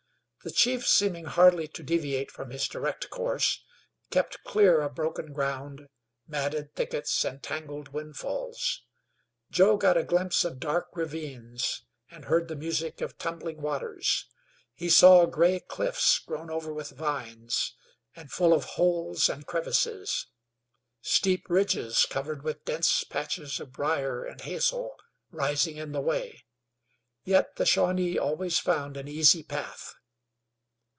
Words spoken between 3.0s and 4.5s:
course, kept